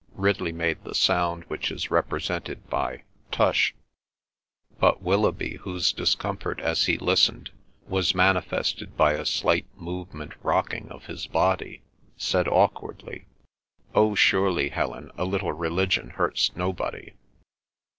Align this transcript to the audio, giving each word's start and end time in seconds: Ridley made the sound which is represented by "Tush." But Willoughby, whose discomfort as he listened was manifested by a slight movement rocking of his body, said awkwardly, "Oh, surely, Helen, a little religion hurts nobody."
Ridley 0.15 0.51
made 0.51 0.83
the 0.83 0.95
sound 0.95 1.43
which 1.43 1.69
is 1.69 1.91
represented 1.91 2.67
by 2.71 3.03
"Tush." 3.31 3.75
But 4.79 5.03
Willoughby, 5.03 5.57
whose 5.57 5.91
discomfort 5.93 6.59
as 6.59 6.85
he 6.87 6.97
listened 6.97 7.51
was 7.87 8.15
manifested 8.15 8.97
by 8.97 9.13
a 9.13 9.27
slight 9.27 9.67
movement 9.75 10.33
rocking 10.41 10.89
of 10.89 11.05
his 11.05 11.27
body, 11.27 11.83
said 12.17 12.47
awkwardly, 12.47 13.27
"Oh, 13.93 14.15
surely, 14.15 14.69
Helen, 14.69 15.11
a 15.19 15.23
little 15.23 15.53
religion 15.53 16.09
hurts 16.09 16.49
nobody." 16.55 17.13